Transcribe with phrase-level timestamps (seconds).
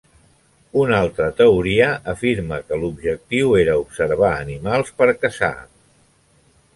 [0.83, 5.55] Una altra teoria afirma que l'objectiu era observar animals per caçar.